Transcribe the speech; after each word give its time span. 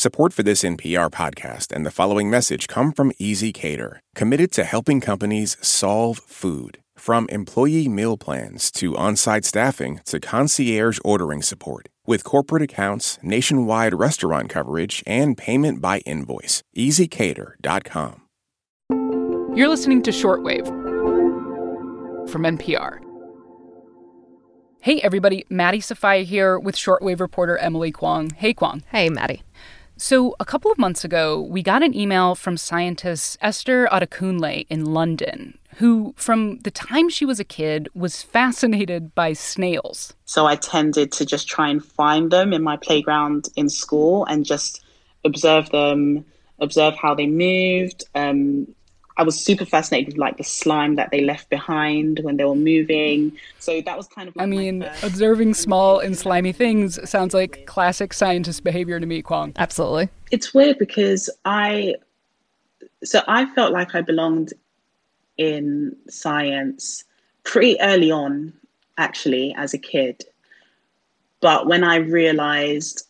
Support 0.00 0.32
for 0.32 0.42
this 0.42 0.62
NPR 0.62 1.10
podcast 1.10 1.70
and 1.76 1.84
the 1.84 1.90
following 1.90 2.30
message 2.30 2.68
come 2.68 2.90
from 2.90 3.12
ezCater, 3.20 3.98
committed 4.14 4.50
to 4.52 4.64
helping 4.64 4.98
companies 4.98 5.58
solve 5.60 6.16
food. 6.26 6.78
From 6.96 7.26
employee 7.28 7.86
meal 7.86 8.16
plans 8.16 8.70
to 8.78 8.96
on 8.96 9.14
site 9.16 9.44
staffing 9.44 10.00
to 10.06 10.18
concierge 10.18 10.98
ordering 11.04 11.42
support. 11.42 11.90
With 12.06 12.24
corporate 12.24 12.62
accounts, 12.62 13.18
nationwide 13.22 13.92
restaurant 13.92 14.48
coverage, 14.48 15.02
and 15.06 15.36
payment 15.36 15.82
by 15.82 15.98
invoice. 16.06 16.62
ezCater.com. 16.74 18.22
You're 19.54 19.68
listening 19.68 20.02
to 20.04 20.10
Shortwave 20.12 20.66
from 22.30 22.44
NPR. 22.44 23.00
Hey, 24.80 24.98
everybody, 25.02 25.44
Maddie 25.50 25.80
Sofia 25.80 26.22
here 26.22 26.58
with 26.58 26.74
Shortwave 26.74 27.20
reporter 27.20 27.58
Emily 27.58 27.92
Kwong. 27.92 28.30
Hey, 28.30 28.54
Kwong. 28.54 28.82
Hey, 28.90 29.10
Maddie. 29.10 29.42
So, 30.02 30.34
a 30.40 30.46
couple 30.46 30.72
of 30.72 30.78
months 30.78 31.04
ago, 31.04 31.42
we 31.42 31.62
got 31.62 31.82
an 31.82 31.94
email 31.94 32.34
from 32.34 32.56
scientist 32.56 33.36
Esther 33.42 33.86
Adekunle 33.92 34.64
in 34.70 34.86
London, 34.94 35.58
who, 35.76 36.14
from 36.16 36.58
the 36.60 36.70
time 36.70 37.10
she 37.10 37.26
was 37.26 37.38
a 37.38 37.44
kid, 37.44 37.86
was 37.92 38.22
fascinated 38.22 39.14
by 39.14 39.34
snails. 39.34 40.14
So, 40.24 40.46
I 40.46 40.56
tended 40.56 41.12
to 41.12 41.26
just 41.26 41.48
try 41.48 41.68
and 41.68 41.84
find 41.84 42.30
them 42.30 42.54
in 42.54 42.62
my 42.62 42.78
playground 42.78 43.50
in 43.56 43.68
school 43.68 44.24
and 44.24 44.46
just 44.46 44.82
observe 45.26 45.68
them, 45.68 46.24
observe 46.60 46.94
how 46.96 47.14
they 47.14 47.26
moved, 47.26 48.04
um, 48.14 48.68
I 49.16 49.22
was 49.22 49.38
super 49.38 49.64
fascinated 49.64 50.08
with 50.08 50.18
like 50.18 50.36
the 50.36 50.44
slime 50.44 50.94
that 50.94 51.10
they 51.10 51.22
left 51.22 51.50
behind 51.50 52.20
when 52.22 52.36
they 52.36 52.44
were 52.44 52.54
moving. 52.54 53.36
So 53.58 53.80
that 53.82 53.96
was 53.96 54.06
kind 54.06 54.28
of. 54.28 54.36
Like 54.36 54.44
I 54.44 54.46
mean, 54.46 54.88
observing 55.02 55.54
small 55.54 55.98
and 55.98 56.16
slimy 56.16 56.52
things 56.52 56.98
sounds 57.08 57.34
like 57.34 57.66
classic 57.66 58.12
scientist 58.12 58.64
behavior 58.64 58.98
to 58.98 59.06
me, 59.06 59.22
Kwong. 59.22 59.52
Absolutely. 59.56 60.08
It's 60.30 60.54
weird 60.54 60.78
because 60.78 61.28
I, 61.44 61.96
so 63.04 63.22
I 63.28 63.46
felt 63.54 63.72
like 63.72 63.94
I 63.94 64.00
belonged 64.00 64.52
in 65.36 65.96
science 66.08 67.04
pretty 67.44 67.80
early 67.80 68.10
on, 68.10 68.52
actually, 68.96 69.54
as 69.56 69.74
a 69.74 69.78
kid. 69.78 70.24
But 71.40 71.66
when 71.66 71.84
I 71.84 71.96
realized 71.96 73.06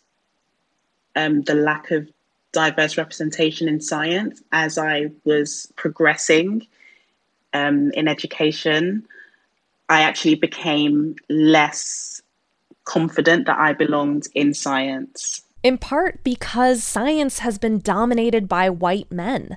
um, 1.17 1.43
the 1.43 1.55
lack 1.55 1.91
of 1.91 2.09
diverse 2.53 2.97
representation 2.97 3.69
in 3.69 3.81
science 3.81 4.43
as 4.53 4.79
I 4.79 5.11
was 5.25 5.71
progressing 5.77 6.67
um, 7.53 7.91
in 7.93 8.09
education. 8.09 9.07
I 9.89 10.03
actually 10.03 10.37
became 10.37 11.17
less 11.29 12.23
confident 12.85 13.47
that 13.47 13.59
I 13.59 13.73
belonged 13.73 14.27
in 14.35 14.55
science. 14.55 15.43
In 15.63 15.79
part 15.79 16.25
because 16.25 16.83
science 16.83 17.41
has 17.41 17.59
been 17.59 17.79
dominated 17.79 18.49
by 18.49 18.71
white 18.71 19.11
men. 19.13 19.57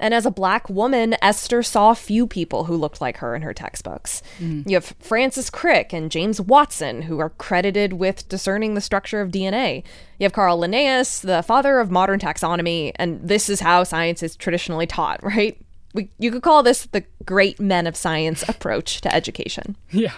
And 0.00 0.14
as 0.14 0.26
a 0.26 0.30
black 0.30 0.68
woman, 0.68 1.16
Esther 1.22 1.62
saw 1.62 1.94
few 1.94 2.26
people 2.26 2.64
who 2.64 2.76
looked 2.76 3.00
like 3.00 3.18
her 3.18 3.34
in 3.34 3.42
her 3.42 3.54
textbooks. 3.54 4.22
Mm. 4.38 4.68
You 4.68 4.76
have 4.76 4.94
Francis 5.00 5.50
Crick 5.50 5.92
and 5.92 6.10
James 6.10 6.40
Watson, 6.40 7.02
who 7.02 7.18
are 7.18 7.30
credited 7.30 7.94
with 7.94 8.28
discerning 8.28 8.74
the 8.74 8.80
structure 8.80 9.20
of 9.20 9.30
DNA. 9.30 9.84
You 10.18 10.24
have 10.24 10.32
Carl 10.32 10.58
Linnaeus, 10.58 11.20
the 11.20 11.42
father 11.42 11.78
of 11.78 11.90
modern 11.90 12.18
taxonomy, 12.18 12.92
and 12.96 13.20
this 13.26 13.48
is 13.48 13.60
how 13.60 13.84
science 13.84 14.22
is 14.22 14.36
traditionally 14.36 14.86
taught, 14.86 15.22
right? 15.24 15.60
We, 15.94 16.10
you 16.18 16.30
could 16.30 16.42
call 16.42 16.62
this 16.62 16.86
the 16.86 17.04
great 17.24 17.58
men 17.58 17.86
of 17.86 17.96
science 17.96 18.42
approach 18.48 19.00
to 19.00 19.14
education. 19.14 19.76
Yeah. 19.90 20.12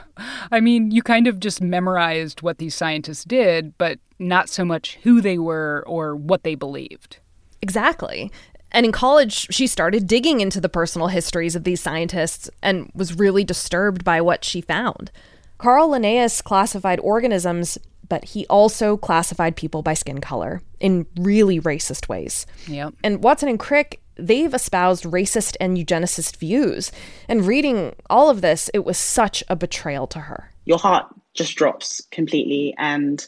I 0.50 0.60
mean, 0.60 0.90
you 0.90 1.02
kind 1.02 1.26
of 1.26 1.40
just 1.40 1.60
memorized 1.60 2.42
what 2.42 2.58
these 2.58 2.74
scientists 2.74 3.24
did, 3.24 3.76
but 3.78 3.98
not 4.18 4.48
so 4.48 4.64
much 4.64 4.98
who 5.02 5.20
they 5.20 5.38
were 5.38 5.84
or 5.86 6.16
what 6.16 6.42
they 6.42 6.54
believed. 6.54 7.18
Exactly. 7.62 8.30
And 8.72 8.86
in 8.86 8.92
college, 8.92 9.48
she 9.50 9.66
started 9.66 10.06
digging 10.06 10.40
into 10.40 10.60
the 10.60 10.68
personal 10.68 11.08
histories 11.08 11.56
of 11.56 11.64
these 11.64 11.80
scientists 11.80 12.48
and 12.62 12.90
was 12.94 13.18
really 13.18 13.44
disturbed 13.44 14.04
by 14.04 14.20
what 14.20 14.44
she 14.44 14.60
found. 14.60 15.10
Carl 15.58 15.90
Linnaeus 15.90 16.40
classified 16.40 17.00
organisms, 17.00 17.78
but 18.08 18.24
he 18.24 18.46
also 18.46 18.96
classified 18.96 19.56
people 19.56 19.82
by 19.82 19.94
skin 19.94 20.20
color 20.20 20.62
in 20.78 21.06
really 21.18 21.60
racist 21.60 22.08
ways. 22.08 22.46
Yep. 22.66 22.94
And 23.04 23.22
Watson 23.22 23.48
and 23.48 23.58
Crick, 23.58 24.00
they've 24.16 24.52
espoused 24.52 25.04
racist 25.04 25.56
and 25.60 25.76
eugenicist 25.76 26.36
views. 26.36 26.92
And 27.28 27.46
reading 27.46 27.94
all 28.08 28.30
of 28.30 28.40
this, 28.40 28.70
it 28.72 28.84
was 28.84 28.98
such 28.98 29.44
a 29.48 29.56
betrayal 29.56 30.06
to 30.08 30.20
her. 30.20 30.50
Your 30.64 30.78
heart 30.78 31.06
just 31.34 31.56
drops 31.56 32.02
completely. 32.10 32.74
And 32.78 33.26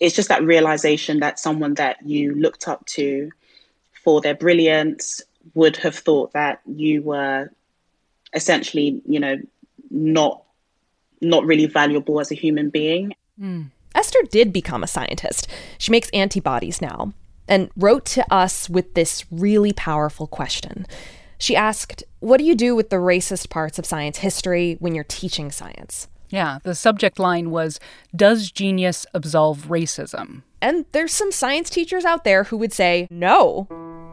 it's 0.00 0.14
just 0.14 0.28
that 0.28 0.42
realization 0.42 1.20
that 1.20 1.38
someone 1.38 1.74
that 1.74 1.96
you 2.04 2.34
looked 2.34 2.68
up 2.68 2.84
to 2.86 3.30
for 4.06 4.20
their 4.20 4.36
brilliance 4.36 5.20
would 5.54 5.76
have 5.78 5.96
thought 5.96 6.32
that 6.32 6.60
you 6.64 7.02
were 7.02 7.50
essentially, 8.34 9.02
you 9.04 9.18
know, 9.18 9.36
not 9.90 10.44
not 11.20 11.44
really 11.44 11.66
valuable 11.66 12.20
as 12.20 12.30
a 12.30 12.36
human 12.36 12.70
being. 12.70 13.12
Mm. 13.40 13.72
Esther 13.96 14.20
did 14.30 14.52
become 14.52 14.84
a 14.84 14.86
scientist. 14.86 15.48
She 15.78 15.90
makes 15.90 16.08
antibodies 16.10 16.80
now 16.80 17.14
and 17.48 17.68
wrote 17.76 18.04
to 18.04 18.32
us 18.32 18.70
with 18.70 18.94
this 18.94 19.24
really 19.32 19.72
powerful 19.72 20.28
question. 20.28 20.86
She 21.38 21.56
asked, 21.56 22.04
What 22.20 22.36
do 22.36 22.44
you 22.44 22.54
do 22.54 22.76
with 22.76 22.90
the 22.90 22.96
racist 22.96 23.50
parts 23.50 23.76
of 23.76 23.86
science 23.86 24.18
history 24.18 24.76
when 24.78 24.94
you're 24.94 25.02
teaching 25.04 25.50
science? 25.50 26.06
Yeah, 26.28 26.58
the 26.62 26.76
subject 26.76 27.18
line 27.18 27.50
was 27.50 27.80
Does 28.14 28.52
genius 28.52 29.04
absolve 29.14 29.66
racism? 29.66 30.42
And 30.60 30.84
there's 30.92 31.12
some 31.12 31.32
science 31.32 31.70
teachers 31.70 32.04
out 32.04 32.22
there 32.22 32.44
who 32.44 32.56
would 32.56 32.72
say, 32.72 33.08
No, 33.10 33.66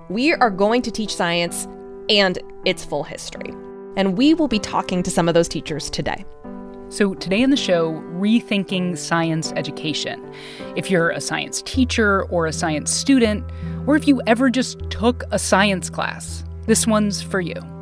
we 0.10 0.34
are 0.34 0.50
going 0.50 0.82
to 0.82 0.92
teach 0.92 1.16
science 1.16 1.68
and 2.10 2.40
its 2.66 2.84
full 2.84 3.04
history. 3.04 3.54
And 3.96 4.18
we 4.18 4.34
will 4.34 4.48
be 4.48 4.60
talking 4.60 5.04
to 5.04 5.12
some 5.12 5.28
of 5.28 5.34
those 5.34 5.48
teachers 5.48 5.90
today. 5.90 6.26
So, 6.90 7.16
today 7.16 7.42
in 7.42 7.50
the 7.50 7.58
show, 7.58 7.94
Rethinking 8.14 8.98
Science 8.98 9.52
Education. 9.56 10.24
If 10.76 10.92
you're 10.92 11.10
a 11.10 11.22
science 11.22 11.64
teacher 11.64 12.24
or 12.26 12.46
a 12.46 12.54
science 12.54 12.92
student, 12.92 13.44
or 13.88 13.96
if 13.96 14.08
you 14.08 14.22
ever 14.28 14.50
just 14.50 14.80
took 14.92 15.24
a 15.32 15.40
science 15.40 15.90
class, 15.90 16.44
this 16.68 16.86
one's 16.86 17.22
for 17.22 17.42
you. 17.42 17.73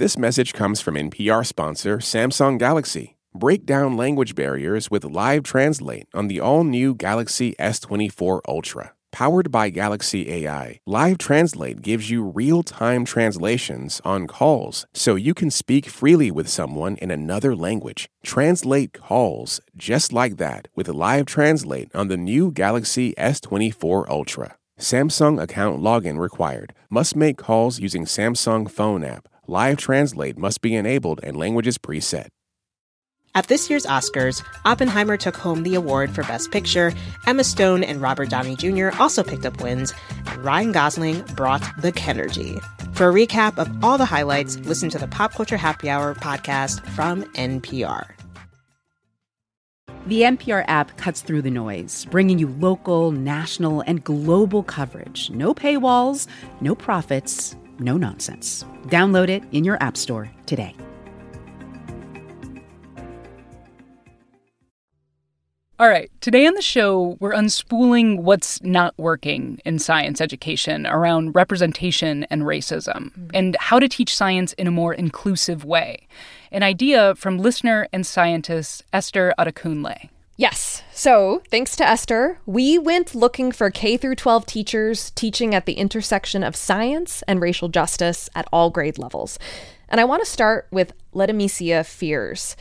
This 0.00 0.16
message 0.16 0.54
comes 0.54 0.80
from 0.80 0.94
NPR 0.94 1.44
sponsor 1.44 1.98
Samsung 1.98 2.58
Galaxy. 2.58 3.18
Break 3.34 3.66
down 3.66 3.98
language 3.98 4.34
barriers 4.34 4.90
with 4.90 5.04
Live 5.04 5.42
Translate 5.42 6.06
on 6.14 6.26
the 6.26 6.40
all 6.40 6.64
new 6.64 6.94
Galaxy 6.94 7.54
S24 7.60 8.40
Ultra. 8.48 8.92
Powered 9.12 9.50
by 9.50 9.68
Galaxy 9.68 10.32
AI, 10.32 10.80
Live 10.86 11.18
Translate 11.18 11.82
gives 11.82 12.08
you 12.08 12.24
real 12.24 12.62
time 12.62 13.04
translations 13.04 14.00
on 14.02 14.26
calls 14.26 14.86
so 14.94 15.16
you 15.16 15.34
can 15.34 15.50
speak 15.50 15.84
freely 15.84 16.30
with 16.30 16.48
someone 16.48 16.96
in 16.96 17.10
another 17.10 17.54
language. 17.54 18.08
Translate 18.24 18.94
calls 18.94 19.60
just 19.76 20.14
like 20.14 20.38
that 20.38 20.68
with 20.74 20.88
Live 20.88 21.26
Translate 21.26 21.94
on 21.94 22.08
the 22.08 22.16
new 22.16 22.50
Galaxy 22.50 23.12
S24 23.18 24.08
Ultra. 24.08 24.56
Samsung 24.78 25.38
account 25.38 25.82
login 25.82 26.18
required. 26.18 26.72
Must 26.88 27.14
make 27.14 27.36
calls 27.36 27.80
using 27.80 28.06
Samsung 28.06 28.70
phone 28.70 29.04
app. 29.04 29.26
Live 29.50 29.78
Translate 29.78 30.38
must 30.38 30.62
be 30.62 30.76
enabled 30.76 31.18
and 31.24 31.36
languages 31.36 31.76
preset. 31.76 32.28
At 33.34 33.48
this 33.48 33.68
year's 33.68 33.84
Oscars, 33.84 34.44
Oppenheimer 34.64 35.16
took 35.16 35.36
home 35.36 35.64
the 35.64 35.74
award 35.74 36.14
for 36.14 36.22
Best 36.22 36.52
Picture. 36.52 36.92
Emma 37.26 37.42
Stone 37.42 37.82
and 37.82 38.00
Robert 38.00 38.30
Downey 38.30 38.54
Jr. 38.54 38.90
also 39.00 39.24
picked 39.24 39.44
up 39.44 39.60
wins, 39.60 39.92
and 40.26 40.44
Ryan 40.44 40.70
Gosling 40.70 41.22
brought 41.34 41.68
the 41.82 41.90
Kenergy. 41.90 42.62
For 42.94 43.08
a 43.08 43.12
recap 43.12 43.58
of 43.58 43.68
all 43.82 43.98
the 43.98 44.04
highlights, 44.04 44.56
listen 44.58 44.88
to 44.90 44.98
the 44.98 45.08
Pop 45.08 45.32
Culture 45.32 45.56
Happy 45.56 45.90
Hour 45.90 46.14
podcast 46.14 46.86
from 46.90 47.24
NPR. 47.34 48.08
The 50.06 50.22
NPR 50.22 50.64
app 50.68 50.96
cuts 50.96 51.22
through 51.22 51.42
the 51.42 51.50
noise, 51.50 52.04
bringing 52.04 52.38
you 52.38 52.46
local, 52.60 53.10
national, 53.10 53.80
and 53.80 54.04
global 54.04 54.62
coverage. 54.62 55.28
No 55.30 55.54
paywalls, 55.54 56.28
no 56.60 56.76
profits 56.76 57.56
no 57.80 57.96
nonsense. 57.96 58.64
Download 58.86 59.28
it 59.28 59.42
in 59.52 59.64
your 59.64 59.82
App 59.82 59.96
Store 59.96 60.30
today. 60.46 60.76
All 65.80 65.88
right, 65.88 66.10
today 66.20 66.46
on 66.46 66.52
the 66.52 66.60
show, 66.60 67.16
we're 67.20 67.32
unspooling 67.32 68.18
what's 68.18 68.62
not 68.62 68.92
working 68.98 69.58
in 69.64 69.78
science 69.78 70.20
education 70.20 70.86
around 70.86 71.34
representation 71.34 72.24
and 72.24 72.42
racism, 72.42 73.12
mm-hmm. 73.12 73.28
and 73.32 73.56
how 73.58 73.78
to 73.78 73.88
teach 73.88 74.14
science 74.14 74.52
in 74.52 74.66
a 74.66 74.70
more 74.70 74.92
inclusive 74.92 75.64
way. 75.64 76.06
An 76.52 76.62
idea 76.62 77.14
from 77.14 77.38
listener 77.38 77.88
and 77.94 78.06
scientist 78.06 78.84
Esther 78.92 79.32
Adekunle. 79.38 80.10
Yes. 80.40 80.82
So, 80.90 81.42
thanks 81.50 81.76
to 81.76 81.86
Esther, 81.86 82.38
we 82.46 82.78
went 82.78 83.14
looking 83.14 83.52
for 83.52 83.70
K 83.70 83.98
through 83.98 84.14
12 84.14 84.46
teachers 84.46 85.10
teaching 85.10 85.54
at 85.54 85.66
the 85.66 85.74
intersection 85.74 86.42
of 86.42 86.56
science 86.56 87.22
and 87.28 87.42
racial 87.42 87.68
justice 87.68 88.30
at 88.34 88.48
all 88.50 88.70
grade 88.70 88.96
levels. 88.96 89.38
And 89.90 90.00
I 90.00 90.04
want 90.04 90.24
to 90.24 90.30
start 90.30 90.66
with 90.70 90.94
Letimicia 91.14 91.84
Fears. 91.84 92.56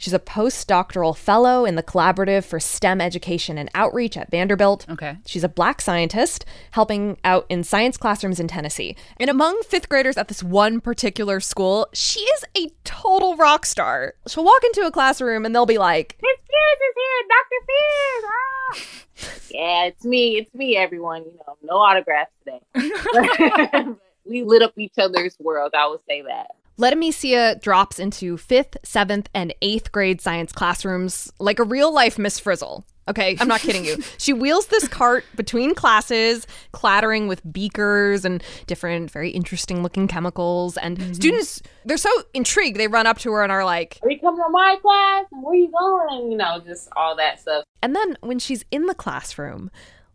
She's 0.00 0.14
a 0.14 0.18
postdoctoral 0.18 1.14
fellow 1.14 1.66
in 1.66 1.74
the 1.74 1.82
Collaborative 1.82 2.44
for 2.44 2.58
STEM 2.58 3.02
Education 3.02 3.58
and 3.58 3.68
Outreach 3.74 4.16
at 4.16 4.30
Vanderbilt. 4.30 4.86
Okay. 4.88 5.18
She's 5.26 5.44
a 5.44 5.48
black 5.48 5.82
scientist 5.82 6.46
helping 6.70 7.18
out 7.22 7.44
in 7.50 7.62
science 7.64 7.98
classrooms 7.98 8.40
in 8.40 8.48
Tennessee. 8.48 8.96
And 9.18 9.28
among 9.28 9.60
fifth 9.62 9.90
graders 9.90 10.16
at 10.16 10.28
this 10.28 10.42
one 10.42 10.80
particular 10.80 11.38
school, 11.38 11.86
she 11.92 12.20
is 12.20 12.44
a 12.56 12.70
total 12.84 13.36
rock 13.36 13.66
star. 13.66 14.14
She'll 14.26 14.42
walk 14.42 14.64
into 14.64 14.86
a 14.86 14.90
classroom 14.90 15.44
and 15.44 15.54
they'll 15.54 15.66
be 15.66 15.76
like, 15.76 16.16
Miss 16.22 16.38
Fears 16.48 16.80
is 16.88 16.94
here, 16.96 17.28
Dr. 17.36 17.60
Fears. 17.68 18.24
Ah. 18.24 19.40
yeah, 19.50 19.84
it's 19.84 20.04
me. 20.06 20.38
It's 20.38 20.54
me, 20.54 20.78
everyone. 20.78 21.24
You 21.24 21.38
know, 21.46 21.58
no 21.62 21.74
autographs 21.74 22.32
today. 22.42 22.60
we 24.24 24.44
lit 24.44 24.62
up 24.62 24.78
each 24.78 24.96
other's 24.96 25.36
world. 25.38 25.72
I 25.74 25.88
would 25.88 26.00
say 26.08 26.22
that. 26.22 26.52
Letimicia 26.80 27.60
drops 27.60 27.98
into 27.98 28.38
fifth, 28.38 28.78
seventh, 28.82 29.28
and 29.34 29.54
eighth 29.60 29.92
grade 29.92 30.18
science 30.22 30.50
classrooms 30.50 31.30
like 31.38 31.58
a 31.58 31.62
real 31.62 31.92
life 31.92 32.18
Miss 32.18 32.38
Frizzle. 32.38 32.86
Okay, 33.06 33.36
I'm 33.38 33.48
not 33.48 33.60
kidding 33.60 33.84
you. 33.84 33.98
She 34.18 34.32
wheels 34.32 34.66
this 34.66 34.88
cart 34.88 35.24
between 35.34 35.74
classes, 35.74 36.46
clattering 36.72 37.26
with 37.28 37.40
beakers 37.52 38.24
and 38.24 38.42
different, 38.66 39.10
very 39.10 39.30
interesting 39.30 39.82
looking 39.82 40.08
chemicals. 40.08 40.76
And 40.78 40.96
mm-hmm. 40.96 41.12
students, 41.12 41.62
they're 41.84 41.96
so 41.96 42.10
intrigued. 42.32 42.78
They 42.78 42.88
run 42.88 43.06
up 43.06 43.18
to 43.18 43.32
her 43.32 43.42
and 43.42 43.52
are 43.52 43.64
like, 43.64 43.98
Are 44.02 44.10
you 44.10 44.18
coming 44.18 44.42
to 44.42 44.50
my 44.50 44.76
class? 44.80 45.26
Where 45.32 45.52
are 45.52 45.56
you 45.56 45.70
going? 45.70 46.32
You 46.32 46.38
know, 46.38 46.60
just 46.64 46.88
all 46.96 47.14
that 47.16 47.40
stuff. 47.40 47.64
And 47.82 47.94
then 47.94 48.16
when 48.20 48.38
she's 48.38 48.64
in 48.70 48.86
the 48.86 48.94
classroom, 48.94 49.70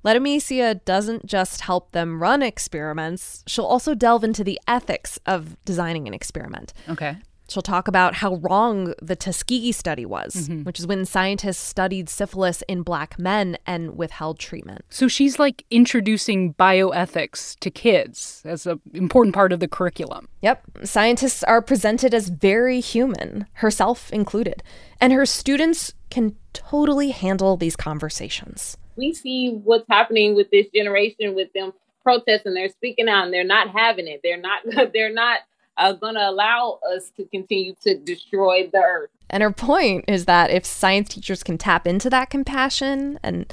Letimicia 0.05 0.83
doesn't 0.85 1.25
just 1.25 1.61
help 1.61 1.91
them 1.91 2.21
run 2.21 2.43
experiments, 2.43 3.43
she'll 3.47 3.65
also 3.65 3.95
delve 3.95 4.23
into 4.23 4.43
the 4.43 4.59
ethics 4.67 5.19
of 5.25 5.57
designing 5.65 6.07
an 6.07 6.13
experiment. 6.13 6.73
Okay. 6.87 7.17
She'll 7.47 7.63
talk 7.63 7.87
about 7.87 8.15
how 8.15 8.35
wrong 8.35 8.95
the 9.01 9.15
Tuskegee 9.15 9.71
study 9.71 10.05
was, 10.05 10.35
mm-hmm. 10.35 10.63
which 10.63 10.79
is 10.79 10.87
when 10.87 11.05
scientists 11.05 11.59
studied 11.59 12.09
syphilis 12.09 12.63
in 12.67 12.81
black 12.81 13.19
men 13.19 13.57
and 13.67 13.95
withheld 13.95 14.39
treatment. 14.39 14.83
So 14.89 15.07
she's 15.07 15.37
like 15.37 15.63
introducing 15.69 16.55
bioethics 16.55 17.59
to 17.59 17.69
kids 17.69 18.41
as 18.45 18.65
an 18.65 18.81
important 18.93 19.35
part 19.35 19.53
of 19.53 19.59
the 19.59 19.67
curriculum. 19.67 20.27
Yep. 20.41 20.63
Scientists 20.85 21.43
are 21.43 21.61
presented 21.61 22.15
as 22.15 22.29
very 22.29 22.79
human, 22.79 23.45
herself 23.53 24.11
included, 24.11 24.63
and 24.99 25.13
her 25.13 25.25
students 25.25 25.93
can 26.09 26.35
totally 26.53 27.11
handle 27.11 27.57
these 27.57 27.75
conversations 27.75 28.77
we 28.95 29.13
see 29.13 29.49
what's 29.63 29.85
happening 29.89 30.35
with 30.35 30.49
this 30.51 30.67
generation 30.73 31.35
with 31.35 31.51
them 31.53 31.73
protesting. 32.03 32.53
They're 32.53 32.69
speaking 32.69 33.09
out 33.09 33.25
and 33.25 33.33
they're 33.33 33.43
not 33.43 33.69
having 33.69 34.07
it. 34.07 34.21
They're 34.23 34.39
not 34.39 34.61
they're 34.93 35.13
not 35.13 35.39
uh, 35.77 35.93
going 35.93 36.15
to 36.15 36.29
allow 36.29 36.79
us 36.95 37.11
to 37.17 37.25
continue 37.25 37.75
to 37.81 37.97
destroy 37.97 38.69
the 38.71 38.77
earth. 38.77 39.09
And 39.29 39.43
her 39.43 39.51
point 39.51 40.05
is 40.07 40.25
that 40.25 40.51
if 40.51 40.65
science 40.65 41.09
teachers 41.09 41.43
can 41.43 41.57
tap 41.57 41.85
into 41.85 42.09
that 42.11 42.29
compassion 42.29 43.19
and 43.23 43.51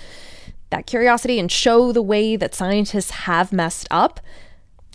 that 0.71 0.87
curiosity 0.87 1.39
and 1.39 1.50
show 1.50 1.93
the 1.93 2.03
way 2.03 2.37
that 2.37 2.55
scientists 2.55 3.11
have 3.11 3.53
messed 3.53 3.89
up 3.91 4.21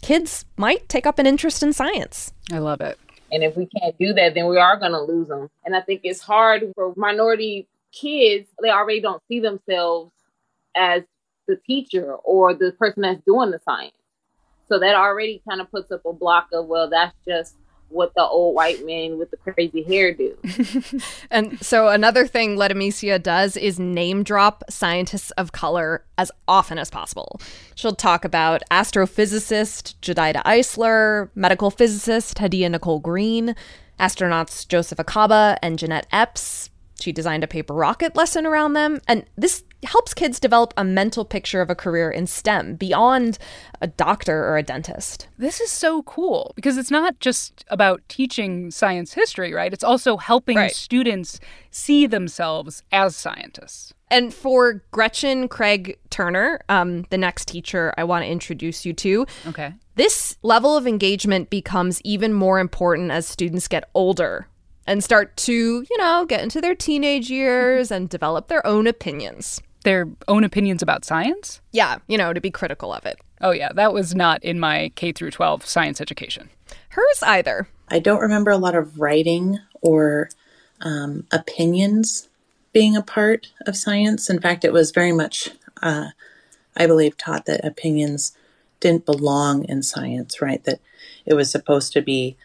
kids 0.02 0.46
might 0.56 0.88
take 0.88 1.08
up 1.08 1.20
an 1.20 1.26
interest 1.26 1.64
in 1.64 1.74
science. 1.74 2.32
I 2.52 2.60
love 2.60 2.82
it. 2.82 3.00
And 3.32 3.44
if 3.44 3.58
we 3.58 3.66
can't 3.66 3.98
do 3.98 4.14
that 4.14 4.36
then 4.36 4.48
we 4.48 4.58
are 4.58 4.78
going 4.78 4.94
to 4.94 5.02
lose 5.02 5.28
them. 5.28 5.50
And 5.66 5.76
i 5.76 5.82
think 5.82 6.02
it's 6.04 6.22
hard 6.22 6.64
for 6.76 6.94
minority 6.96 7.68
kids 7.92 8.48
they 8.62 8.70
already 8.70 9.02
don't 9.02 9.22
see 9.28 9.40
themselves 9.40 10.12
as 10.78 11.04
the 11.48 11.56
teacher 11.56 12.14
or 12.24 12.54
the 12.54 12.72
person 12.74 13.02
that's 13.02 13.22
doing 13.26 13.52
the 13.52 13.60
science. 13.60 13.94
So 14.68 14.80
that 14.80 14.96
already 14.96 15.42
kind 15.48 15.62
of 15.62 15.72
puts 15.72 15.92
up 15.92 16.06
a 16.06 16.14
block 16.14 16.50
of, 16.54 16.68
well, 16.68 16.90
that's 16.90 17.16
just 17.26 17.56
what 17.90 18.14
the 18.16 18.24
old 18.24 18.54
white 18.54 18.86
men 18.86 19.18
with 19.18 19.32
the 19.32 19.38
crazy 19.38 19.82
hair 19.82 20.14
do. 20.14 20.38
and 21.32 21.64
so 21.64 21.88
another 21.88 22.28
thing 22.28 22.58
Letimicia 22.58 23.22
does 23.22 23.56
is 23.56 23.80
name 23.80 24.24
drop 24.24 24.64
scientists 24.70 25.32
of 25.32 25.52
color 25.54 26.04
as 26.18 26.32
often 26.48 26.78
as 26.78 26.90
possible. 26.90 27.40
She'll 27.76 27.96
talk 27.96 28.26
about 28.26 28.62
astrophysicist 28.70 29.96
Jedidah 30.02 30.44
Isler, 30.44 31.30
medical 31.36 31.72
physicist 31.72 32.38
Hadiyah-Nicole 32.38 33.00
Green, 33.00 33.56
astronauts 34.00 34.68
Joseph 34.68 34.98
Acaba 34.98 35.58
and 35.62 35.80
Jeanette 35.80 36.08
Epps. 36.12 36.70
She 37.00 37.12
designed 37.12 37.44
a 37.44 37.48
paper 37.48 37.74
rocket 37.74 38.16
lesson 38.16 38.46
around 38.46 38.74
them, 38.74 39.00
and 39.08 39.26
this 39.38 39.64
helps 39.86 40.14
kids 40.14 40.40
develop 40.40 40.74
a 40.76 40.84
mental 40.84 41.24
picture 41.26 41.62
of 41.62 41.70
a 41.70 41.76
career 41.76 42.10
in 42.10 42.28
STEM 42.28 42.76
beyond 42.76 43.38
a 43.82 43.88
doctor 43.88 44.46
or 44.46 44.58
a 44.58 44.64
dentist. 44.64 45.28
This 45.38 45.62
is 45.62 45.70
so 45.70 46.02
cool 46.04 46.54
because 46.56 46.78
it's 46.78 46.92
not 46.92 47.20
just 47.20 47.64
about 47.70 48.02
teaching 48.08 48.72
science 48.72 49.14
history, 49.14 49.54
right? 49.54 49.72
It's 49.72 49.84
also 49.84 50.18
helping 50.18 50.58
right. 50.58 50.72
students 50.72 51.40
see 51.70 52.08
themselves 52.08 52.84
as 52.92 53.16
scientists. 53.16 53.94
And 54.10 54.34
for 54.34 54.84
Gretchen 54.92 55.48
Craig 55.48 56.00
Turner, 56.10 56.62
um, 56.70 57.04
the 57.10 57.18
next 57.18 57.48
teacher 57.50 57.94
I 57.98 58.06
want 58.06 58.24
to 58.24 58.32
introduce 58.32 58.86
you 58.86 58.94
to, 58.94 59.26
okay. 59.48 59.74
this 59.96 60.38
level 60.42 60.78
of 60.78 60.88
engagement 60.88 61.50
becomes 61.50 62.02
even 62.04 62.34
more 62.34 62.60
important 62.60 63.12
as 63.12 63.28
students 63.28 63.68
get 63.68 63.90
older 63.94 64.48
and 64.88 65.04
start 65.04 65.38
to, 65.38 65.54
you 65.54 65.98
know, 65.98 66.26
get 66.26 66.42
into 66.42 66.62
their 66.62 66.74
teenage 66.76 67.30
years 67.30 67.92
and 67.92 68.10
develop 68.10 68.48
their 68.48 68.66
own 68.66 68.88
opinions 68.88 69.62
their 69.88 70.10
own 70.28 70.44
opinions 70.44 70.82
about 70.82 71.06
science? 71.06 71.62
Yeah, 71.72 72.00
you 72.08 72.18
know, 72.18 72.34
to 72.34 72.42
be 72.42 72.52
critical 72.52 72.92
of 72.92 73.06
it. 73.06 73.22
Oh 73.40 73.52
yeah, 73.52 73.72
that 73.74 73.94
was 73.94 74.14
not 74.14 74.44
in 74.44 74.60
my 74.60 74.92
K 74.96 75.14
through 75.14 75.32
12 75.32 75.66
science 75.66 76.02
education. 76.02 76.50
Hers 76.90 77.24
either. 77.24 77.70
I 77.88 78.00
don't 78.00 78.20
remember 78.20 78.52
a 78.52 78.58
lot 78.58 78.76
of 78.76 79.00
writing 79.00 79.60
or 79.82 80.30
um, 80.82 81.26
opinions 81.32 82.28
being 82.74 82.98
a 82.98 83.02
part 83.02 83.48
of 83.66 83.78
science. 83.78 84.30
In 84.30 84.42
fact, 84.42 84.66
it 84.66 84.74
was 84.74 84.92
very 84.92 85.14
much, 85.14 85.50
uh, 85.82 86.10
I 86.76 86.86
believe, 86.86 87.18
taught 87.18 87.46
that 87.46 87.64
opinions 87.64 88.36
didn't 88.82 89.06
belong 89.06 89.64
in 89.70 89.84
science, 89.84 90.42
right? 90.42 90.62
That 90.66 90.82
it 91.26 91.34
was 91.34 91.50
supposed 91.50 91.94
to 91.94 92.02
be 92.02 92.36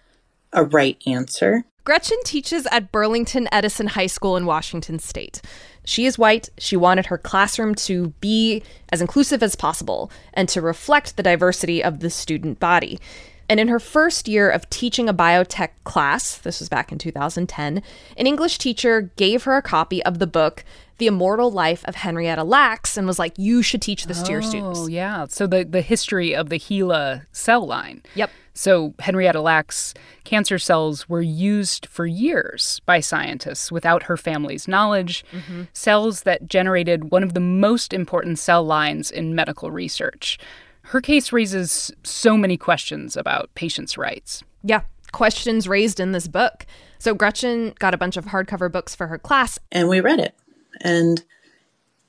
a 0.52 0.62
right 0.62 0.96
answer. 1.08 1.64
Gretchen 1.84 2.18
teaches 2.24 2.66
at 2.70 2.92
Burlington 2.92 3.48
Edison 3.50 3.88
High 3.88 4.06
School 4.06 4.36
in 4.36 4.46
Washington 4.46 5.00
State. 5.00 5.42
She 5.84 6.06
is 6.06 6.16
white. 6.16 6.48
She 6.56 6.76
wanted 6.76 7.06
her 7.06 7.18
classroom 7.18 7.74
to 7.74 8.10
be 8.20 8.62
as 8.92 9.00
inclusive 9.00 9.42
as 9.42 9.56
possible 9.56 10.08
and 10.32 10.48
to 10.50 10.60
reflect 10.60 11.16
the 11.16 11.24
diversity 11.24 11.82
of 11.82 11.98
the 11.98 12.08
student 12.08 12.60
body. 12.60 13.00
And 13.48 13.60
in 13.60 13.68
her 13.68 13.80
first 13.80 14.28
year 14.28 14.50
of 14.50 14.68
teaching 14.70 15.08
a 15.08 15.14
biotech 15.14 15.70
class, 15.84 16.36
this 16.38 16.60
was 16.60 16.68
back 16.68 16.92
in 16.92 16.98
2010, 16.98 17.82
an 18.16 18.26
English 18.26 18.58
teacher 18.58 19.10
gave 19.16 19.44
her 19.44 19.56
a 19.56 19.62
copy 19.62 20.02
of 20.04 20.18
the 20.18 20.26
book 20.26 20.64
The 20.98 21.06
Immortal 21.06 21.50
Life 21.50 21.84
of 21.86 21.96
Henrietta 21.96 22.44
Lacks 22.44 22.96
and 22.96 23.06
was 23.06 23.18
like, 23.18 23.34
You 23.36 23.62
should 23.62 23.82
teach 23.82 24.06
this 24.06 24.22
oh, 24.22 24.24
to 24.24 24.32
your 24.32 24.42
students. 24.42 24.80
Oh, 24.80 24.86
yeah. 24.86 25.26
So 25.28 25.46
the, 25.46 25.64
the 25.64 25.82
history 25.82 26.34
of 26.34 26.48
the 26.48 26.58
HeLa 26.58 27.26
cell 27.32 27.66
line. 27.66 28.02
Yep. 28.14 28.30
So, 28.54 28.92
Henrietta 28.98 29.40
Lacks 29.40 29.94
cancer 30.24 30.58
cells 30.58 31.08
were 31.08 31.22
used 31.22 31.86
for 31.86 32.04
years 32.04 32.82
by 32.84 33.00
scientists 33.00 33.72
without 33.72 34.04
her 34.04 34.18
family's 34.18 34.68
knowledge, 34.68 35.24
mm-hmm. 35.32 35.62
cells 35.72 36.22
that 36.24 36.48
generated 36.48 37.10
one 37.10 37.22
of 37.22 37.32
the 37.32 37.40
most 37.40 37.94
important 37.94 38.38
cell 38.38 38.62
lines 38.62 39.10
in 39.10 39.34
medical 39.34 39.70
research. 39.70 40.38
Her 40.84 41.00
case 41.00 41.32
raises 41.32 41.92
so 42.02 42.36
many 42.36 42.56
questions 42.56 43.16
about 43.16 43.54
patients' 43.54 43.96
rights. 43.96 44.42
Yeah, 44.62 44.82
questions 45.12 45.68
raised 45.68 46.00
in 46.00 46.12
this 46.12 46.28
book. 46.28 46.66
So, 46.98 47.14
Gretchen 47.14 47.74
got 47.78 47.94
a 47.94 47.98
bunch 47.98 48.16
of 48.16 48.26
hardcover 48.26 48.70
books 48.70 48.94
for 48.94 49.06
her 49.08 49.18
class. 49.18 49.58
And 49.70 49.88
we 49.88 50.00
read 50.00 50.20
it. 50.20 50.34
And 50.80 51.24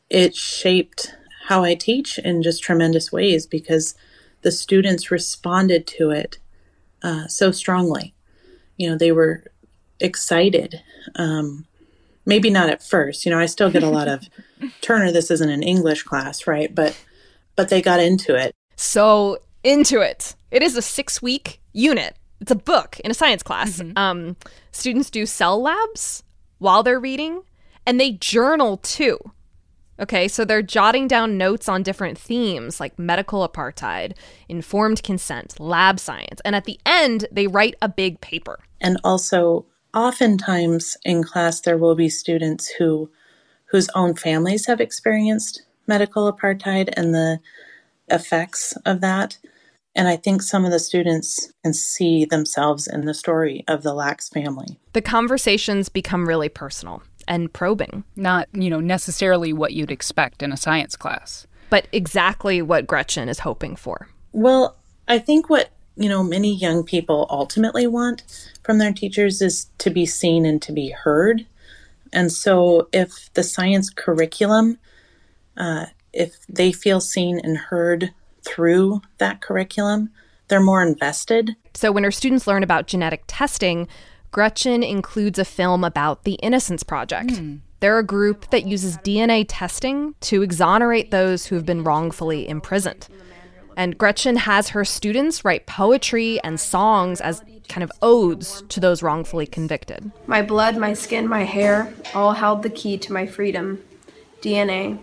it 0.09 0.35
shaped 0.35 1.15
how 1.47 1.63
I 1.63 1.75
teach 1.75 2.17
in 2.19 2.41
just 2.41 2.63
tremendous 2.63 3.11
ways 3.11 3.45
because 3.45 3.95
the 4.43 4.51
students 4.51 5.11
responded 5.11 5.87
to 5.87 6.11
it 6.11 6.37
uh, 7.01 7.27
so 7.27 7.51
strongly. 7.51 8.13
You 8.77 8.89
know, 8.89 8.97
they 8.97 9.11
were 9.11 9.43
excited. 9.99 10.81
Um, 11.15 11.65
maybe 12.25 12.49
not 12.49 12.69
at 12.69 12.83
first. 12.83 13.25
You 13.25 13.31
know, 13.31 13.39
I 13.39 13.45
still 13.45 13.69
get 13.69 13.83
a 13.83 13.89
lot 13.89 14.07
of 14.07 14.29
Turner. 14.81 15.11
This 15.11 15.31
isn't 15.31 15.49
an 15.49 15.63
English 15.63 16.03
class, 16.03 16.47
right? 16.47 16.73
But 16.73 16.97
but 17.55 17.69
they 17.69 17.81
got 17.81 17.99
into 17.99 18.35
it. 18.35 18.55
So 18.75 19.39
into 19.63 20.01
it. 20.01 20.35
It 20.51 20.61
is 20.61 20.75
a 20.75 20.81
six 20.81 21.21
week 21.21 21.61
unit. 21.73 22.15
It's 22.39 22.51
a 22.51 22.55
book 22.55 22.99
in 23.03 23.11
a 23.11 23.13
science 23.13 23.43
class. 23.43 23.79
Mm-hmm. 23.79 23.97
Um, 23.97 24.35
students 24.71 25.09
do 25.09 25.25
cell 25.25 25.61
labs 25.61 26.23
while 26.59 26.83
they're 26.83 26.99
reading, 26.99 27.43
and 27.85 27.99
they 27.99 28.11
journal 28.11 28.77
too. 28.77 29.17
Okay, 29.99 30.27
so 30.27 30.43
they're 30.43 30.63
jotting 30.63 31.07
down 31.07 31.37
notes 31.37 31.69
on 31.69 31.83
different 31.83 32.17
themes 32.17 32.79
like 32.79 32.97
medical 32.97 33.47
apartheid, 33.47 34.13
informed 34.49 35.03
consent, 35.03 35.59
lab 35.59 35.99
science, 35.99 36.41
and 36.43 36.55
at 36.55 36.65
the 36.65 36.79
end, 36.85 37.27
they 37.31 37.47
write 37.47 37.75
a 37.81 37.87
big 37.87 38.19
paper. 38.19 38.59
And 38.81 38.97
also, 39.03 39.65
oftentimes 39.93 40.97
in 41.03 41.23
class, 41.23 41.61
there 41.61 41.77
will 41.77 41.95
be 41.95 42.09
students 42.09 42.67
who 42.67 43.09
whose 43.65 43.89
own 43.95 44.15
families 44.15 44.65
have 44.67 44.81
experienced 44.81 45.63
medical 45.87 46.31
apartheid 46.31 46.89
and 46.95 47.13
the 47.13 47.39
effects 48.09 48.75
of 48.85 49.01
that. 49.01 49.37
And 49.95 50.07
I 50.07 50.15
think 50.15 50.41
some 50.41 50.65
of 50.65 50.71
the 50.71 50.79
students 50.79 51.51
can 51.63 51.73
see 51.73 52.25
themselves 52.25 52.87
in 52.87 53.05
the 53.05 53.13
story 53.13 53.63
of 53.67 53.83
the 53.83 53.93
Lacks 53.93 54.29
family. 54.29 54.79
The 54.93 55.01
conversations 55.01 55.87
become 55.89 56.27
really 56.27 56.49
personal 56.49 57.03
and 57.27 57.53
probing. 57.53 58.03
Not, 58.15 58.47
you 58.53 58.69
know, 58.69 58.79
necessarily 58.79 59.53
what 59.53 59.73
you'd 59.73 59.91
expect 59.91 60.41
in 60.41 60.51
a 60.51 60.57
science 60.57 60.95
class. 60.95 61.45
But 61.69 61.87
exactly 61.91 62.61
what 62.61 62.87
Gretchen 62.87 63.29
is 63.29 63.39
hoping 63.39 63.75
for. 63.75 64.07
Well, 64.31 64.77
I 65.07 65.19
think 65.19 65.49
what, 65.49 65.69
you 65.95 66.09
know, 66.09 66.23
many 66.23 66.55
young 66.55 66.83
people 66.83 67.27
ultimately 67.29 67.85
want 67.85 68.23
from 68.63 68.79
their 68.79 68.93
teachers 68.93 69.41
is 69.41 69.67
to 69.77 69.89
be 69.89 70.05
seen 70.05 70.45
and 70.45 70.61
to 70.63 70.71
be 70.71 70.89
heard. 70.89 71.45
And 72.11 72.31
so 72.31 72.89
if 72.91 73.31
the 73.33 73.43
science 73.43 73.89
curriculum, 73.89 74.79
uh, 75.57 75.87
if 76.13 76.45
they 76.47 76.71
feel 76.71 77.01
seen 77.01 77.39
and 77.43 77.57
heard 77.57 78.13
through 78.45 79.01
that 79.17 79.41
curriculum, 79.41 80.09
they're 80.47 80.61
more 80.61 80.83
invested. 80.83 81.55
So 81.73 81.91
when 81.91 82.03
her 82.03 82.11
students 82.11 82.47
learn 82.47 82.63
about 82.63 82.87
genetic 82.87 83.23
testing, 83.27 83.87
Gretchen 84.31 84.83
includes 84.83 85.39
a 85.39 85.45
film 85.45 85.83
about 85.83 86.23
the 86.23 86.33
Innocence 86.33 86.83
Project. 86.83 87.29
Mm. 87.29 87.59
They're 87.79 87.99
a 87.99 88.03
group 88.03 88.49
that 88.51 88.65
uses 88.65 88.97
DNA 88.99 89.45
testing 89.47 90.15
to 90.21 90.41
exonerate 90.41 91.11
those 91.11 91.47
who 91.47 91.55
have 91.55 91.65
been 91.65 91.83
wrongfully 91.83 92.47
imprisoned. 92.47 93.07
And 93.75 93.97
Gretchen 93.97 94.37
has 94.37 94.69
her 94.69 94.85
students 94.85 95.43
write 95.43 95.65
poetry 95.65 96.39
and 96.43 96.59
songs 96.59 97.19
as 97.19 97.43
kind 97.69 97.83
of 97.83 97.91
odes 98.01 98.63
to 98.69 98.79
those 98.79 99.01
wrongfully 99.01 99.47
convicted. 99.47 100.11
My 100.27 100.41
blood, 100.41 100.77
my 100.77 100.93
skin, 100.93 101.27
my 101.27 101.43
hair 101.43 101.93
all 102.13 102.33
held 102.33 102.63
the 102.63 102.69
key 102.69 102.97
to 102.99 103.13
my 103.13 103.25
freedom. 103.25 103.83
DNA, 104.41 104.99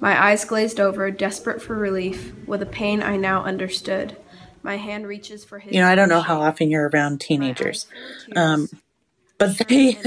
my 0.00 0.20
eyes 0.20 0.44
glazed 0.44 0.80
over, 0.80 1.10
desperate 1.10 1.62
for 1.62 1.74
relief, 1.74 2.32
with 2.46 2.62
a 2.62 2.66
pain 2.66 3.02
I 3.02 3.16
now 3.16 3.42
understood. 3.44 4.16
My 4.62 4.76
hand 4.76 5.06
reaches 5.06 5.44
for 5.44 5.58
his. 5.58 5.74
You 5.74 5.80
know, 5.80 5.88
I 5.88 5.94
don't 5.94 6.08
know 6.08 6.20
how 6.20 6.40
often 6.40 6.70
you're 6.70 6.88
around 6.88 7.20
teenagers, 7.20 7.86
um, 8.34 8.68
but 9.38 9.58
they. 9.58 9.96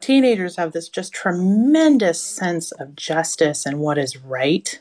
teenagers 0.00 0.56
have 0.56 0.72
this 0.72 0.88
just 0.88 1.12
tremendous 1.12 2.20
sense 2.20 2.72
of 2.72 2.96
justice 2.96 3.66
and 3.66 3.78
what 3.78 3.98
is 3.98 4.16
right, 4.16 4.80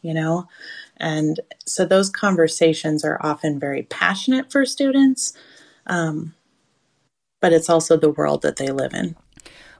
you 0.00 0.14
know? 0.14 0.48
And 0.96 1.40
so 1.66 1.84
those 1.84 2.08
conversations 2.08 3.04
are 3.04 3.18
often 3.24 3.58
very 3.58 3.82
passionate 3.82 4.52
for 4.52 4.64
students, 4.64 5.32
um, 5.86 6.34
but 7.40 7.52
it's 7.52 7.68
also 7.68 7.96
the 7.96 8.10
world 8.10 8.42
that 8.42 8.56
they 8.56 8.68
live 8.68 8.94
in. 8.94 9.16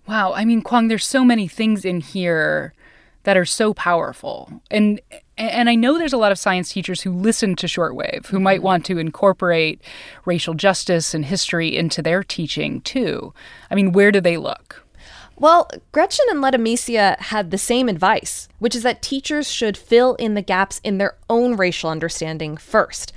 Wow. 0.08 0.32
I 0.32 0.44
mean, 0.44 0.62
Kwong, 0.62 0.88
there's 0.88 1.06
so 1.06 1.24
many 1.24 1.46
things 1.46 1.84
in 1.84 2.00
here 2.00 2.74
that 3.24 3.36
are 3.36 3.44
so 3.44 3.74
powerful. 3.74 4.62
And 4.70 5.00
and 5.38 5.68
I 5.68 5.74
know 5.74 5.98
there's 5.98 6.12
a 6.12 6.18
lot 6.18 6.32
of 6.32 6.38
science 6.38 6.72
teachers 6.72 7.00
who 7.02 7.12
listen 7.12 7.56
to 7.56 7.66
shortwave 7.66 8.26
who 8.26 8.38
might 8.38 8.62
want 8.62 8.84
to 8.86 8.98
incorporate 8.98 9.80
racial 10.24 10.54
justice 10.54 11.14
and 11.14 11.24
history 11.24 11.76
into 11.76 12.02
their 12.02 12.22
teaching 12.22 12.80
too. 12.82 13.32
I 13.70 13.74
mean, 13.74 13.92
where 13.92 14.12
do 14.12 14.20
they 14.20 14.36
look? 14.36 14.84
Well, 15.36 15.68
Gretchen 15.90 16.26
and 16.30 16.44
Letimicia 16.44 17.18
had 17.18 17.50
the 17.50 17.58
same 17.58 17.88
advice, 17.88 18.48
which 18.58 18.76
is 18.76 18.82
that 18.82 19.02
teachers 19.02 19.50
should 19.50 19.76
fill 19.76 20.14
in 20.16 20.34
the 20.34 20.42
gaps 20.42 20.80
in 20.84 20.98
their 20.98 21.16
own 21.28 21.56
racial 21.56 21.90
understanding 21.90 22.56
first. 22.56 23.12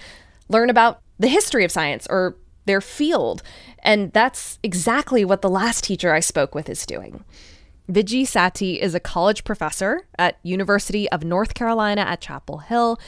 Learn 0.47 0.69
about 0.69 1.01
the 1.19 1.27
history 1.27 1.63
of 1.63 1.71
science 1.71 2.07
or 2.09 2.37
their 2.65 2.81
field. 2.81 3.43
And 3.79 4.11
that's 4.13 4.57
exactly 4.63 5.23
what 5.23 5.41
the 5.41 5.49
last 5.49 5.83
teacher 5.83 6.13
I 6.13 6.19
spoke 6.19 6.55
with 6.55 6.69
is 6.69 6.85
doing. 6.85 7.23
Viji 7.89 8.23
Sathy 8.23 8.79
is 8.79 8.95
a 8.95 8.99
college 8.99 9.43
professor 9.43 10.07
at 10.17 10.39
University 10.43 11.09
of 11.11 11.23
North 11.23 11.53
Carolina 11.53 12.01
at 12.01 12.21
Chapel 12.21 12.59
Hill, 12.59 12.99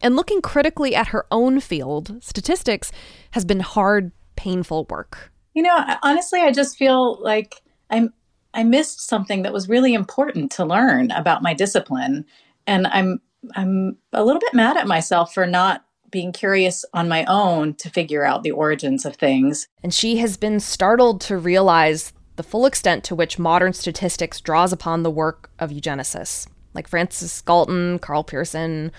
and 0.00 0.14
looking 0.14 0.42
critically 0.42 0.94
at 0.94 1.08
her 1.08 1.26
own 1.30 1.60
field, 1.60 2.22
statistics, 2.22 2.92
has 3.30 3.44
been 3.44 3.60
hard, 3.60 4.12
painful 4.36 4.86
work. 4.90 5.32
You 5.54 5.62
know, 5.62 5.96
honestly, 6.02 6.40
I 6.40 6.52
just 6.52 6.76
feel 6.76 7.18
like 7.22 7.62
I'm 7.88 8.12
I 8.52 8.62
missed 8.62 9.06
something 9.06 9.42
that 9.42 9.52
was 9.52 9.68
really 9.68 9.94
important 9.94 10.50
to 10.52 10.64
learn 10.64 11.10
about 11.10 11.42
my 11.42 11.54
discipline, 11.54 12.26
and 12.66 12.86
I'm 12.86 13.20
I'm 13.54 13.96
a 14.12 14.24
little 14.24 14.40
bit 14.40 14.54
mad 14.54 14.76
at 14.76 14.86
myself 14.86 15.32
for 15.32 15.46
not 15.46 15.84
being 16.10 16.32
curious 16.32 16.84
on 16.94 17.08
my 17.08 17.24
own 17.24 17.74
to 17.74 17.90
figure 17.90 18.24
out 18.24 18.42
the 18.42 18.50
origins 18.50 19.04
of 19.04 19.16
things. 19.16 19.66
And 19.82 19.92
she 19.92 20.18
has 20.18 20.36
been 20.36 20.60
startled 20.60 21.20
to 21.22 21.36
realize 21.36 22.12
the 22.36 22.42
full 22.42 22.66
extent 22.66 23.02
to 23.04 23.14
which 23.14 23.38
modern 23.38 23.72
statistics 23.72 24.40
draws 24.40 24.72
upon 24.72 25.02
the 25.02 25.10
work 25.10 25.50
of 25.58 25.70
eugenicists, 25.70 26.46
like 26.74 26.88
Francis 26.88 27.40
Galton, 27.42 27.98
Karl 27.98 28.22
Pearson, 28.22 28.92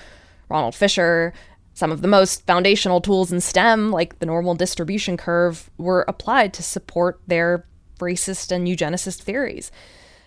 Ronald 0.49 0.75
Fisher. 0.75 1.33
Some 1.73 1.91
of 1.91 2.01
the 2.01 2.07
most 2.07 2.45
foundational 2.47 3.01
tools 3.01 3.31
in 3.31 3.39
STEM, 3.39 3.91
like 3.91 4.17
the 4.19 4.25
normal 4.25 4.55
distribution 4.55 5.15
curve, 5.15 5.69
were 5.77 6.03
applied 6.07 6.53
to 6.55 6.63
support 6.63 7.21
their 7.27 7.65
racist 7.99 8.51
and 8.51 8.67
eugenicist 8.67 9.21
theories, 9.21 9.71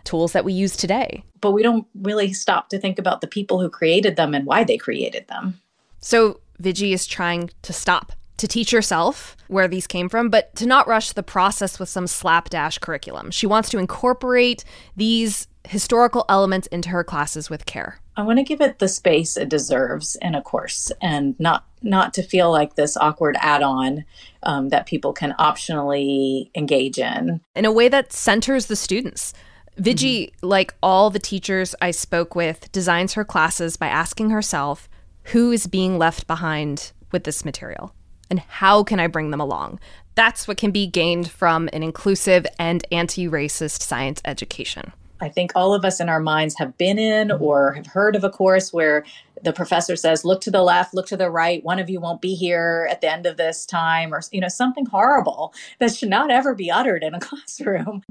tools 0.04 0.32
that 0.32 0.44
we 0.44 0.52
use 0.52 0.76
today. 0.76 1.24
But 1.40 1.50
we 1.50 1.64
don't 1.64 1.86
really 1.94 2.32
stop 2.32 2.68
to 2.68 2.78
think 2.78 2.98
about 2.98 3.20
the 3.20 3.26
people 3.26 3.60
who 3.60 3.68
created 3.68 4.14
them 4.14 4.34
and 4.34 4.46
why 4.46 4.62
they 4.62 4.76
created 4.76 5.26
them. 5.26 5.60
So 6.00 6.40
Viji 6.62 6.92
is 6.92 7.06
trying 7.06 7.50
to 7.62 7.72
stop 7.72 8.12
to 8.40 8.48
teach 8.48 8.70
herself 8.70 9.36
where 9.48 9.68
these 9.68 9.86
came 9.86 10.08
from, 10.08 10.30
but 10.30 10.54
to 10.56 10.66
not 10.66 10.88
rush 10.88 11.12
the 11.12 11.22
process 11.22 11.78
with 11.78 11.90
some 11.90 12.06
slapdash 12.06 12.78
curriculum. 12.78 13.30
She 13.30 13.46
wants 13.46 13.68
to 13.70 13.78
incorporate 13.78 14.64
these 14.96 15.46
historical 15.64 16.24
elements 16.28 16.66
into 16.68 16.88
her 16.88 17.04
classes 17.04 17.50
with 17.50 17.66
care. 17.66 17.98
I 18.16 18.22
want 18.22 18.38
to 18.38 18.44
give 18.44 18.62
it 18.62 18.78
the 18.78 18.88
space 18.88 19.36
it 19.36 19.50
deserves 19.50 20.16
in 20.22 20.34
a 20.34 20.42
course 20.42 20.90
and 21.00 21.38
not 21.38 21.64
not 21.82 22.12
to 22.14 22.22
feel 22.22 22.50
like 22.50 22.74
this 22.74 22.96
awkward 22.96 23.36
add-on 23.40 24.04
um, 24.42 24.68
that 24.68 24.86
people 24.86 25.14
can 25.14 25.34
optionally 25.38 26.50
engage 26.54 26.98
in. 26.98 27.40
In 27.54 27.64
a 27.64 27.72
way 27.72 27.88
that 27.88 28.12
centers 28.12 28.66
the 28.66 28.76
students. 28.76 29.32
Viji, 29.78 30.26
mm-hmm. 30.26 30.46
like 30.46 30.74
all 30.82 31.08
the 31.08 31.18
teachers 31.18 31.74
I 31.80 31.90
spoke 31.90 32.34
with, 32.34 32.70
designs 32.72 33.14
her 33.14 33.24
classes 33.24 33.78
by 33.78 33.86
asking 33.88 34.28
herself, 34.28 34.90
who 35.24 35.52
is 35.52 35.66
being 35.66 35.96
left 35.96 36.26
behind 36.26 36.92
with 37.12 37.24
this 37.24 37.46
material? 37.46 37.94
And 38.30 38.40
how 38.40 38.82
can 38.84 39.00
I 39.00 39.08
bring 39.08 39.30
them 39.30 39.40
along? 39.40 39.80
That's 40.14 40.48
what 40.48 40.56
can 40.56 40.70
be 40.70 40.86
gained 40.86 41.30
from 41.30 41.68
an 41.72 41.82
inclusive 41.82 42.46
and 42.58 42.84
anti 42.90 43.28
racist 43.28 43.82
science 43.82 44.20
education. 44.24 44.92
I 45.20 45.28
think 45.28 45.52
all 45.54 45.74
of 45.74 45.84
us 45.84 46.00
in 46.00 46.08
our 46.08 46.20
minds 46.20 46.56
have 46.58 46.78
been 46.78 46.98
in 46.98 47.30
or 47.30 47.72
have 47.72 47.86
heard 47.86 48.16
of 48.16 48.24
a 48.24 48.30
course 48.30 48.72
where 48.72 49.04
the 49.42 49.52
professor 49.52 49.96
says, 49.96 50.24
look 50.24 50.40
to 50.42 50.50
the 50.50 50.62
left, 50.62 50.94
look 50.94 51.06
to 51.06 51.16
the 51.16 51.30
right, 51.30 51.64
one 51.64 51.78
of 51.78 51.88
you 51.88 52.00
won't 52.00 52.20
be 52.20 52.34
here 52.34 52.88
at 52.90 53.00
the 53.00 53.10
end 53.10 53.26
of 53.26 53.36
this 53.36 53.64
time, 53.64 54.12
or, 54.12 54.20
you 54.32 54.40
know, 54.40 54.48
something 54.48 54.86
horrible 54.86 55.54
that 55.78 55.94
should 55.94 56.10
not 56.10 56.30
ever 56.30 56.54
be 56.54 56.70
uttered 56.70 57.02
in 57.02 57.14
a 57.14 57.20
classroom. 57.20 58.02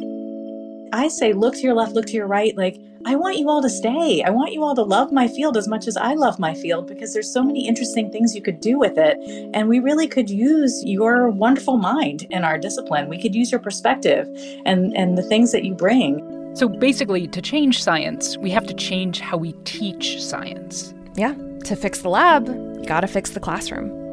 I 0.93 1.07
say, 1.07 1.33
look 1.33 1.55
to 1.55 1.61
your 1.61 1.73
left, 1.73 1.93
look 1.93 2.05
to 2.07 2.13
your 2.13 2.27
right. 2.27 2.55
Like, 2.55 2.79
I 3.05 3.15
want 3.15 3.37
you 3.37 3.49
all 3.49 3.61
to 3.61 3.69
stay. 3.69 4.21
I 4.23 4.29
want 4.29 4.51
you 4.51 4.63
all 4.63 4.75
to 4.75 4.83
love 4.83 5.11
my 5.11 5.27
field 5.27 5.55
as 5.55 5.67
much 5.67 5.87
as 5.87 5.95
I 5.95 6.15
love 6.15 6.37
my 6.37 6.53
field 6.53 6.87
because 6.87 7.13
there's 7.13 7.31
so 7.31 7.41
many 7.41 7.67
interesting 7.67 8.11
things 8.11 8.35
you 8.35 8.41
could 8.41 8.59
do 8.59 8.77
with 8.77 8.97
it. 8.97 9.17
And 9.53 9.69
we 9.69 9.79
really 9.79 10.07
could 10.07 10.29
use 10.29 10.83
your 10.85 11.29
wonderful 11.29 11.77
mind 11.77 12.23
in 12.29 12.43
our 12.43 12.57
discipline. 12.57 13.07
We 13.07 13.21
could 13.21 13.33
use 13.33 13.51
your 13.51 13.61
perspective 13.61 14.27
and, 14.65 14.95
and 14.97 15.17
the 15.17 15.23
things 15.23 15.53
that 15.53 15.63
you 15.63 15.73
bring. 15.73 16.55
So 16.55 16.67
basically, 16.67 17.27
to 17.27 17.41
change 17.41 17.81
science, 17.81 18.37
we 18.37 18.49
have 18.51 18.67
to 18.67 18.73
change 18.73 19.21
how 19.21 19.37
we 19.37 19.53
teach 19.63 20.21
science. 20.21 20.93
Yeah. 21.15 21.35
To 21.65 21.75
fix 21.75 22.01
the 22.01 22.09
lab, 22.09 22.47
you 22.47 22.83
gotta 22.85 23.07
fix 23.07 23.29
the 23.29 23.39
classroom. 23.39 24.08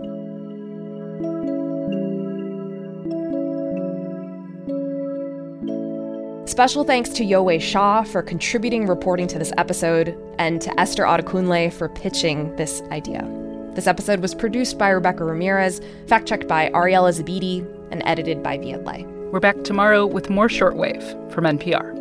Special 6.47 6.85
thanks 6.85 7.11
to 7.11 7.25
Yowei 7.25 7.61
Shaw 7.61 8.05
for 8.05 8.23
contributing 8.23 8.87
reporting 8.87 9.27
to 9.27 9.37
this 9.37 9.53
episode, 9.59 10.17
and 10.39 10.61
to 10.63 10.81
Esther 10.81 11.03
Adekunle 11.03 11.73
for 11.73 11.89
pitching 11.89 12.55
this 12.55 12.83
idea. 12.93 13.29
This 13.75 13.89
episode 13.89 14.21
was 14.21 14.33
produced 14.33 14.79
by 14.79 14.91
Rebecca 14.91 15.25
Ramirez, 15.25 15.81
fact 16.07 16.29
checked 16.29 16.47
by 16.47 16.71
Ariela 16.71 17.13
Zebede, 17.13 17.67
and 17.91 18.01
edited 18.07 18.45
by 18.45 18.59
Viet 18.59 18.85
Le. 18.85 19.03
We're 19.33 19.41
back 19.41 19.65
tomorrow 19.65 20.07
with 20.07 20.31
more 20.31 20.47
shortwave 20.47 21.33
from 21.33 21.47
NPR. 21.47 21.95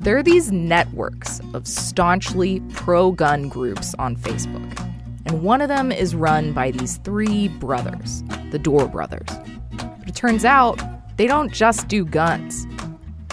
There 0.00 0.16
are 0.16 0.22
these 0.24 0.50
networks 0.50 1.40
of 1.54 1.68
staunchly 1.68 2.60
pro 2.72 3.12
gun 3.12 3.48
groups 3.48 3.94
on 4.00 4.16
Facebook 4.16 4.89
and 5.30 5.44
one 5.44 5.60
of 5.60 5.68
them 5.68 5.92
is 5.92 6.16
run 6.16 6.52
by 6.52 6.72
these 6.72 6.96
three 6.96 7.46
brothers, 7.46 8.24
the 8.50 8.58
Dorr 8.58 8.88
brothers. 8.88 9.28
But 9.76 10.08
it 10.08 10.16
turns 10.16 10.44
out 10.44 10.82
they 11.18 11.28
don't 11.28 11.52
just 11.52 11.86
do 11.86 12.04
guns. 12.04 12.66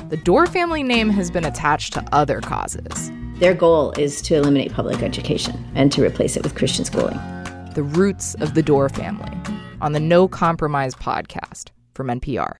The 0.09 0.17
Dorr 0.17 0.45
family 0.45 0.83
name 0.83 1.09
has 1.09 1.31
been 1.31 1.43
attached 1.43 1.93
to 1.93 2.05
other 2.11 2.39
causes. 2.39 3.11
Their 3.39 3.55
goal 3.55 3.93
is 3.93 4.21
to 4.23 4.35
eliminate 4.35 4.73
public 4.73 5.01
education 5.01 5.55
and 5.73 5.91
to 5.91 6.05
replace 6.05 6.37
it 6.37 6.43
with 6.43 6.53
Christian 6.53 6.85
schooling. 6.85 7.17
The 7.73 7.81
Roots 7.81 8.35
of 8.35 8.53
the 8.53 8.61
Dorr 8.61 8.89
Family 8.89 9.35
on 9.81 9.93
the 9.93 9.99
No 9.99 10.27
Compromise 10.27 10.93
podcast 10.93 11.69
from 11.95 12.09
NPR. 12.09 12.57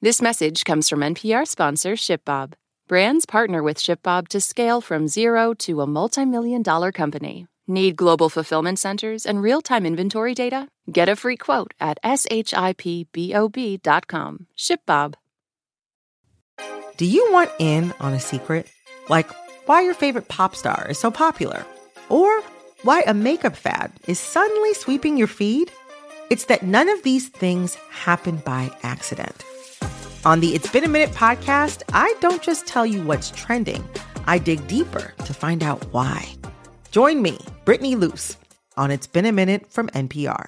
This 0.00 0.22
message 0.22 0.64
comes 0.64 0.88
from 0.88 1.00
NPR 1.00 1.46
sponsor 1.46 1.92
ShipBob. 1.92 2.54
Brands 2.88 3.26
partner 3.26 3.62
with 3.62 3.76
ShipBob 3.76 4.28
to 4.28 4.40
scale 4.40 4.80
from 4.80 5.08
zero 5.08 5.52
to 5.58 5.82
a 5.82 5.86
multi-million 5.86 6.62
dollar 6.62 6.90
company. 6.90 7.46
Need 7.70 7.96
global 7.96 8.30
fulfillment 8.30 8.78
centers 8.78 9.26
and 9.26 9.42
real-time 9.42 9.84
inventory 9.84 10.34
data? 10.34 10.68
Get 10.90 11.10
a 11.10 11.16
free 11.16 11.36
quote 11.36 11.74
at 11.78 11.98
shipbob.com. 12.02 12.46
ShipBob. 14.56 15.14
Do 16.96 17.04
you 17.04 17.30
want 17.30 17.50
in 17.58 17.92
on 18.00 18.14
a 18.14 18.20
secret? 18.20 18.68
Like 19.10 19.30
why 19.66 19.82
your 19.82 19.92
favorite 19.92 20.28
pop 20.28 20.56
star 20.56 20.86
is 20.88 20.98
so 20.98 21.10
popular? 21.10 21.62
Or 22.08 22.40
why 22.84 23.02
a 23.06 23.12
makeup 23.12 23.54
fad 23.54 23.92
is 24.06 24.18
suddenly 24.18 24.72
sweeping 24.72 25.18
your 25.18 25.26
feed? 25.26 25.70
It's 26.30 26.46
that 26.46 26.62
none 26.62 26.88
of 26.88 27.02
these 27.02 27.28
things 27.28 27.74
happen 27.90 28.38
by 28.38 28.70
accident. 28.82 29.44
On 30.24 30.40
the 30.40 30.54
It's 30.54 30.70
Been 30.70 30.84
a 30.84 30.88
Minute 30.88 31.10
podcast, 31.10 31.82
I 31.92 32.14
don't 32.20 32.42
just 32.42 32.66
tell 32.66 32.86
you 32.86 33.02
what's 33.02 33.30
trending, 33.30 33.86
I 34.26 34.38
dig 34.38 34.66
deeper 34.68 35.12
to 35.26 35.34
find 35.34 35.62
out 35.62 35.84
why. 35.92 36.37
Join 36.90 37.20
me, 37.20 37.36
Brittany 37.66 37.96
Luce, 37.96 38.38
on 38.78 38.90
It's 38.90 39.06
Been 39.06 39.26
a 39.26 39.32
Minute 39.32 39.70
from 39.70 39.88
NPR. 39.88 40.46